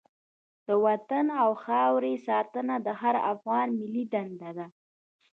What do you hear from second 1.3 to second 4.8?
او خاورې ساتنه د هر افغان ملي دنده ده.